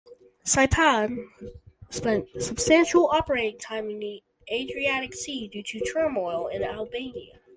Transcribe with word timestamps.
"Saipan" 0.43 1.27
spent 1.91 2.27
substantial 2.41 3.11
operating 3.13 3.59
time 3.59 3.87
in 3.91 3.99
the 3.99 4.23
Adriatic 4.51 5.13
Sea 5.13 5.47
due 5.47 5.61
to 5.61 5.79
turmoil 5.79 6.47
in 6.47 6.63
Albania. 6.63 7.37